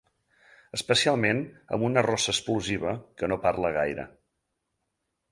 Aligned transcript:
Especialment 0.77 1.41
amb 1.75 1.85
una 1.89 2.03
rossa 2.07 2.33
explosiva 2.33 2.93
que 3.19 3.29
no 3.33 3.37
parla 3.43 3.71
gaire. 3.77 4.07